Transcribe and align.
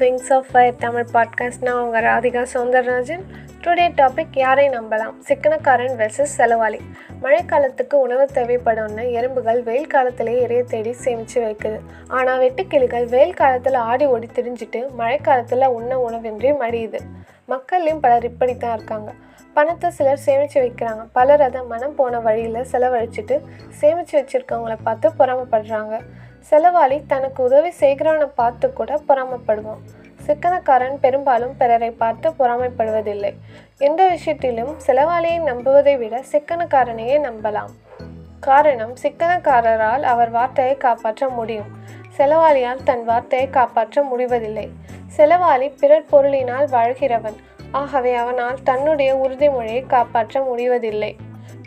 Wings 0.00 0.32
of 0.32 0.46
fire 0.52 0.76
Tamil 0.76 1.06
podcast 1.12 1.62
நான் 1.62 1.82
உங்கள் 1.82 2.04
Radhika 2.04 2.46
Soundararajan 2.54 3.20
today 3.60 3.86
topic 3.96 4.38
யாரை 4.38 4.68
நம்பலாம்? 4.68 5.14
சிக்கனக்காரன் 5.28 5.94
வெர்சஸ் 5.96 6.34
செலவாளி. 6.38 6.80
மழைக்காலத்துக்கு 7.22 7.94
உணவு 7.94 8.28
தேவைப்படும்னு 8.34 9.10
எறும்புகள் 9.10 9.62
வெயில் 9.62 9.86
காலத்திலேயே 9.86 10.46
இறைய 10.46 10.62
தேடி 10.62 10.92
சேமித்து 10.92 11.40
வைக்குது. 11.42 11.80
ஆனால் 12.08 12.40
வெட்டுக்கிளிகள் 12.40 13.08
வெயில் 13.08 13.34
காலத்தில் 13.34 13.74
ஆடி 13.74 14.06
ஓடி 14.06 14.28
திரிஞ்சிட்டு 14.34 14.86
மழைக்காலத்தில் 14.98 15.66
உண்ண 15.66 15.96
உணவின்றி 16.10 16.52
மடியுது. 16.60 16.98
மக்கள்லையும் 17.48 18.00
பலர் 18.00 18.24
இப்படி 18.24 18.56
தான் 18.56 18.74
இருக்காங்க. 18.74 19.12
பணத்தை 19.54 19.90
சிலர் 19.90 20.18
சேமித்து 20.18 20.60
வைக்கிறாங்க. 20.62 21.06
பலர் 21.12 21.42
அதை 21.42 21.60
மனம் 21.62 21.94
போன 21.94 22.20
வழியில் 22.20 22.66
செலவழிச்சிட்டு 22.72 23.40
சேமித்து 23.70 24.24
வச்சுருக்கவங்கள 24.24 24.76
பார்த்து 24.82 25.10
பொறாமப்படுறாங்க. 25.18 26.00
செலவாளி 26.50 27.06
தனக்கு 27.06 27.42
உதவி 27.42 27.72
செய்கிறான 27.80 28.26
பார்த்து 28.26 28.72
கூட 28.72 29.00
பொறாமப்படுவான். 29.08 29.82
சிக்கனக்காரன் 30.26 30.96
பெரும்பாலும் 31.00 31.56
பிறரை 31.56 31.90
பார்த்து 31.90 32.30
பொறாமைப்படுவதில்லை. 32.30 33.34
எந்த 33.78 34.08
விஷயத்திலும் 34.08 34.76
செலவாளியை 34.86 35.38
நம்புவதை 35.42 35.98
விட 35.98 36.22
சிக்கனக்காரனையே 36.32 37.16
நம்பலாம். 37.20 37.72
காரணம் 38.40 38.94
சிக்கனக்காரரால் 39.02 40.02
அவர் 40.02 40.30
வார்த்தையை 40.30 40.76
காப்பாற்ற 40.76 41.28
முடியும். 41.28 41.70
செலவாளியால் 42.16 42.82
தன் 42.82 43.04
வார்த்தையை 43.04 43.50
காப்பாற்ற 43.50 44.02
முடிவதில்லை. 44.02 44.70
செலவாளி 45.16 45.72
பிறர் 45.80 46.08
பொருளினால் 46.12 46.70
வாழ்கிறவன். 46.70 47.36
ஆகவே 47.70 48.14
அவனால் 48.14 48.62
தன்னுடைய 48.62 49.14
உறுதிமொழியை 49.14 49.86
காப்பாற்ற 49.86 50.40
முடிவதில்லை. 50.40 51.16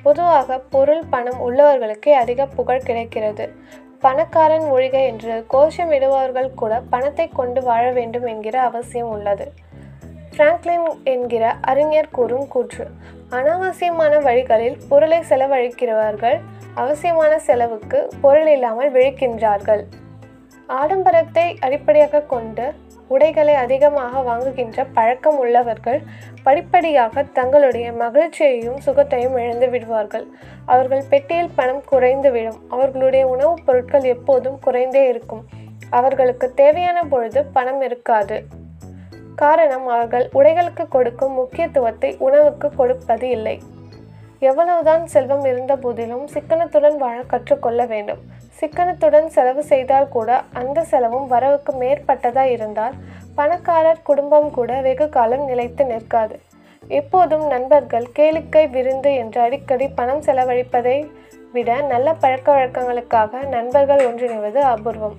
பொதுவாக 0.04 0.60
பொருள் 0.60 1.04
பணம் 1.10 1.40
உள்ளவர்களுக்கே 1.40 2.12
அதிக 2.12 2.46
புகழ் 2.46 2.84
கிடைக்கிறது. 2.84 3.56
பணக்காரன் 4.06 4.68
ஒழிக 4.76 4.96
என்று 5.12 5.34
கோஷமிடுபவர்கள் 5.54 6.50
கூட 6.54 6.74
பணத்தை 6.90 7.26
கொண்டு 7.34 7.60
வாழ 7.62 7.84
வேண்டும் 7.92 8.26
என்கிற 8.26 8.56
அவசியம் 8.62 9.10
உள்ளது. 9.10 9.46
பிராங்க்லின் 10.36 10.88
என்கிற 11.04 11.44
அறிஞர் 11.62 12.10
கூறும் 12.12 12.48
கூற்று 12.48 12.86
அனாவசியமான 13.30 14.14
வழிகளில் 14.22 14.78
பொருளை 14.90 15.20
செலவழிக்கிறவர்கள் 15.30 16.38
அவசியமான 16.76 17.34
செலவுக்கு 17.40 18.00
பொருள் 18.22 18.50
இல்லாமல் 18.56 18.94
விழிக்கின்றார்கள். 18.94 19.84
ஆடம்பரத்தை 20.70 21.46
அடிப்படையாக 21.60 22.24
கொண்டு 22.34 22.66
உடைகளை 23.08 23.54
அதிகமாக 23.54 24.20
வாங்குகின்ற 24.20 24.86
பழக்கம் 24.94 25.38
உள்ளவர்கள் 25.38 26.02
படிப்படியாக 26.44 27.24
தங்களுடைய 27.24 27.92
மகிழ்ச்சியையும் 27.92 28.80
சுகத்தையும் 28.86 29.38
இழந்து 29.38 29.70
விடுவார்கள். 29.70 30.28
அவர்கள் 30.66 31.04
பெட்டியில் 31.10 31.52
பணம் 31.56 31.84
குறைந்து 31.86 32.32
விடும். 32.32 32.70
அவர்களுடைய 32.70 33.28
உணவுப் 33.28 33.62
பொருட்கள் 33.66 34.04
எப்போதும் 34.04 34.60
குறைந்தே 34.60 35.08
இருக்கும். 35.08 35.46
அவர்களுக்கு 35.90 36.54
தேவையான 36.54 37.04
பொழுது 37.04 37.46
பணம் 37.46 37.82
இருக்காது. 37.82 38.44
காரணம் 39.36 39.88
அவர்கள் 39.88 40.30
உடைகளுக்கு 40.34 40.88
கொடுக்கும் 40.88 41.34
முக்கியத்துவத்தை 41.34 42.16
உணவுக்கு 42.20 42.70
கொடுப்பது 42.70 43.30
இல்லை. 43.30 43.62
எவ்வளவுதான் 44.40 45.08
செல்வம் 45.08 45.46
இருந்த 45.46 45.76
போதிலும் 45.76 46.28
சிக்கனத்துடன் 46.28 46.98
வாழ 46.98 47.22
கற்றுக்கொள்ள 47.28 47.86
வேண்டும். 47.86 48.18
சிக்கனத்துடன் 48.60 49.28
செலவு 49.28 49.64
செய்தால் 49.64 50.10
கூட 50.10 50.42
அந்த 50.54 50.84
செலவும் 50.84 51.28
வரவுக்கு 51.28 51.74
மேற்பட்டதாக 51.74 52.52
இருந்தால் 52.52 52.94
பணக்காரர் 53.36 54.02
குடும்பம் 54.04 54.52
கூட 54.52 54.82
வெகு 54.82 55.10
காலம் 55.10 55.46
நிலைத்து 55.46 55.86
நிற்காது. 55.86 56.40
எப்போதும் 56.88 57.48
நண்பர்கள் 57.48 58.08
கேளிக்கை 58.20 58.70
விருந்து 58.70 59.16
என்று 59.16 59.42
அடிக்கடி 59.42 59.88
பணம் 59.88 60.22
செலவழிப்பதை 60.22 61.12
விட 61.52 61.82
நல்ல 61.82 62.14
பழக்க 62.14 62.54
வழக்கங்களுக்காக 62.54 63.48
நண்பர்கள் 63.48 64.14
ஒன்றிணைவது 64.14 64.60
அபூர்வம். 64.74 65.18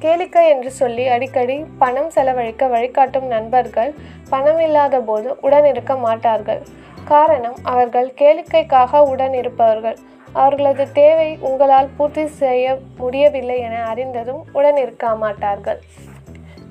கேளிக்கை 0.00 0.48
என்று 0.48 0.70
சொல்லி 0.70 1.06
அடிக்கடி 1.06 1.64
பணம் 1.78 2.10
செலவழிக்க 2.10 2.66
வழிகாட்டும் 2.66 3.26
நண்பர்கள் 3.26 3.94
பணம் 4.28 4.60
இல்லாத 4.60 5.00
போது 5.00 5.36
உடன் 5.40 5.64
இருக்க 5.64 5.96
மாட்டார்கள். 5.96 6.62
காரணம் 7.08 7.58
அவர்கள் 7.62 8.08
கேளிக்கைக்காக 8.18 9.00
உடன் 9.02 9.34
இருப்பவர்கள். 9.34 9.98
அவர்களது 10.32 10.84
தேவை 10.92 11.38
உங்களால் 11.40 11.88
பூர்த்தி 11.96 12.26
செய்ய 12.26 12.76
முடியவில்லை 12.96 13.58
என 13.58 13.76
அறிந்ததும் 13.84 14.42
உடன் 14.52 14.76
இருக்க 14.76 15.14
மாட்டார்கள். 15.14 15.80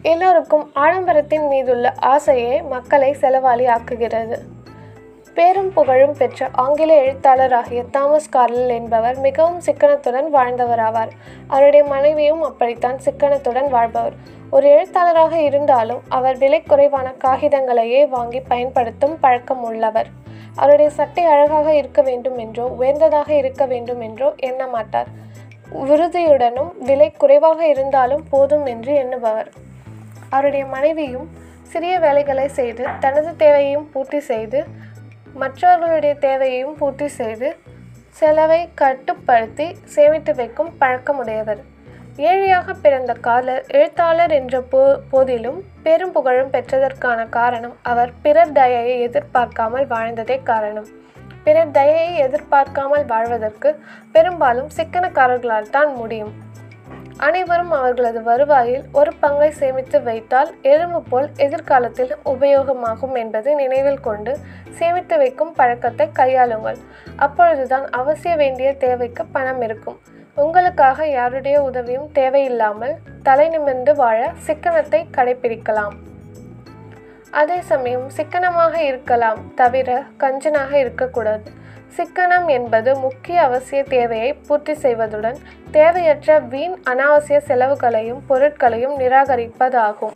எல்லோருக்கும் 0.02 0.66
ஆடம்பரத்தின் 0.76 1.48
மீதுள்ள 1.48 1.94
ஆசையே 2.14 2.62
மக்களை 2.62 3.10
செலவாளி 3.22 3.66
ஆக்குகிறது 3.76 4.38
பேரும் 5.34 5.74
புகழும் 5.74 6.16
பெற்ற 6.18 6.50
ஆங்கில 6.52 6.92
எழுத்தாளராகிய 7.02 7.82
தாமஸ் 7.92 8.30
கார்லல் 8.30 8.72
என்பவர் 8.80 9.18
மிகவும் 9.18 9.60
சிக்கனத்துடன் 9.66 10.30
வாழ்ந்தவராவார். 10.34 11.12
அவருடைய 11.48 11.86
மனைவியும் 11.86 12.44
அப்படித்தான் 12.44 13.00
சிக்கனத்துடன் 13.06 13.70
வாழ்பவர். 13.70 14.16
ஒரு 14.50 14.68
எழுத்தாளராக 14.70 15.42
இருந்தாலும் 15.42 16.02
அவர் 16.10 16.38
விலை 16.38 16.62
குறைவான 16.62 17.08
காகிதங்களையே 17.24 18.08
வாங்கி 18.10 18.40
பயன்படுத்தும் 18.40 19.18
பழக்கம் 19.20 19.64
உள்ளவர். 19.64 20.10
அவருடைய 20.60 20.90
சட்டை 21.00 21.24
அழகாக 21.34 21.68
இருக்க 21.76 22.02
வேண்டும் 22.02 22.38
என்றோ 22.38 22.66
உயர்ந்ததாக 22.80 23.30
இருக்க 23.42 23.66
வேண்டும் 23.74 24.02
என்றோ 24.08 24.30
எண்ண 24.50 24.68
மாட்டார். 24.68 25.10
விருதியுடனும் 25.88 26.72
விலை 26.88 27.10
குறைவாக 27.12 27.60
இருந்தாலும் 27.68 28.24
போதும் 28.30 28.66
என்று 28.74 28.94
எண்ணுபவர். 29.04 29.50
அவருடைய 30.30 30.66
மனைவியும் 30.76 31.28
சிறிய 31.72 31.96
வேலைகளை 32.00 32.48
செய்து 32.60 32.84
தனது 33.00 33.32
தேவையையும் 33.36 33.88
பூர்த்தி 33.94 34.20
செய்து 34.32 34.60
மற்றவர்களுடைய 35.42 36.14
தேவையையும் 36.28 36.76
பூர்த்தி 36.76 37.08
செய்து 37.20 37.50
செலவை 38.20 38.62
கட்டுப்படுத்தி 38.82 39.68
சேமித்து 39.96 40.32
வைக்கும் 40.36 40.72
பழக்கமுடையவர். 40.82 41.62
ஏழையாக 42.20 42.74
பிறந்த 42.74 43.14
காலர் 43.14 43.66
எழுத்தாளர் 43.68 44.32
என்ற 44.32 44.62
போ 44.62 44.80
போதிலும் 45.10 45.60
பெரும் 45.84 46.12
புகழும் 46.12 46.50
பெற்றதற்கான 46.52 47.30
காரணம் 47.30 47.76
அவர் 47.82 48.12
பிறர் 48.22 48.52
தயையை 48.52 48.96
எதிர்பார்க்காமல் 49.02 49.86
வாழ்ந்ததே 49.88 50.38
காரணம். 50.44 50.88
பிறர் 51.44 51.72
தயையை 51.72 52.16
எதிர்பார்க்காமல் 52.16 53.06
வாழ்வதற்கு 53.06 53.80
பெரும்பாலும் 54.12 54.74
சிக்கனக்காரர்களால் 54.78 55.70
தான் 55.70 55.94
முடியும். 55.94 56.34
அனைவரும் 57.18 57.72
அவர்களது 57.72 58.20
வருவாயில் 58.24 58.84
ஒரு 58.92 59.14
பங்கை 59.20 59.52
சேமித்து 59.52 60.04
வைத்தால் 60.04 60.52
எறும்பு 60.62 61.02
போல் 61.02 61.30
எதிர்காலத்தில் 61.38 62.18
உபயோகமாகும் 62.26 63.16
என்பதை 63.16 63.54
நினைவில் 63.54 64.00
கொண்டு 64.00 64.38
சேமித்து 64.70 65.18
வைக்கும் 65.18 65.54
பழக்கத்தை 65.54 66.12
கையாளுங்கள். 66.12 66.78
அப்பொழுதுதான் 67.16 67.88
அவசிய 67.92 68.36
வேண்டிய 68.36 68.74
தேவைக்கு 68.74 69.26
பணம் 69.26 69.62
இருக்கும். 69.62 70.00
உங்களுக்காக 70.44 71.08
யாருடைய 71.08 71.58
உதவியும் 71.62 72.10
தேவையில்லாமல் 72.12 72.96
தலை 73.24 73.48
நிமிர்ந்து 73.50 73.96
வாழ 73.96 74.20
சிக்கனத்தை 74.48 75.02
கடைபிடிக்கலாம். 75.18 75.96
அதே 77.32 77.58
சமயம் 77.62 78.06
சிக்கனமாக 78.10 78.76
இருக்கலாம் 78.82 79.40
தவிர 79.56 80.04
கஞ்சனாக 80.24 80.72
இருக்கக்கூடாது. 80.84 81.48
சிக்கனம் 81.98 82.48
என்பது 82.48 82.92
முக்கிய 83.06 83.38
அவசிய 83.48 83.80
தேவையை 83.96 84.32
பூர்த்தி 84.48 84.74
செய்வதுடன் 84.84 85.38
தேவையற்ற 85.72 86.40
வீண் 86.52 86.76
அனாவசிய 86.84 87.38
செலவுகளையும் 87.50 88.22
பொருட்களையும் 88.28 88.96
நிராகரிப்பதாகும். 89.00 90.16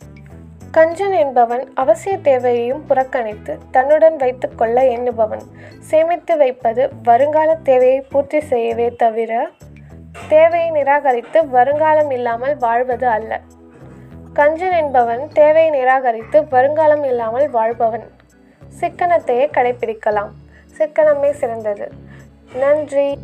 கஞ்சன் 0.76 1.14
என்பவன் 1.22 1.64
அவசிய 1.74 2.14
தேவையையும் 2.28 2.84
புறக்கணித்து 2.88 3.54
தன்னுடன் 3.70 4.16
வைத்துக்கொள்ள 4.16 4.76
எண்ணுபவன். 4.96 5.44
சேமித்து 5.90 6.36
வைப்பது 6.36 6.84
வருங்கால 7.02 7.50
தேவையை 7.68 8.00
பூர்த்தி 8.12 8.40
செய்யவே 8.52 8.88
தவிர 9.02 9.32
தேவையை 10.28 10.70
நிராகரித்து 10.70 11.48
வருங்காலம் 11.48 12.10
இல்லாமல் 12.10 12.56
வாழ்வது 12.56 13.06
அல்ல. 13.06 13.40
கஞ்சன் 14.34 14.76
என்பவன் 14.76 15.28
தேவையை 15.28 15.70
நிராகரித்து 15.70 16.48
வருங்காலம் 16.48 17.04
இல்லாமல் 17.04 17.50
வாழ்பவன். 17.50 18.10
சிக்கனத்தையே 18.80 19.46
கடைபிடிக்கலாம் 19.50 20.30
சிக்கனமே 20.78 21.30
சிறந்தது. 21.30 21.92
நன்றி. 22.54 23.18